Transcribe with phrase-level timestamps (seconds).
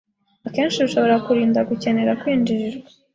[0.47, 2.89] akenshi bishobora kurinda gucyenera kwinjirirwa